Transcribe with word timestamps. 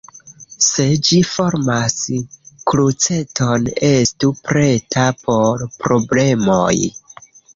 Se 0.67 0.85
ĝi 1.07 1.17
formas 1.31 1.97
kruceton, 2.71 3.67
estu 3.89 4.31
preta 4.47 5.05
por 5.27 5.63
problemoj. 5.85 6.75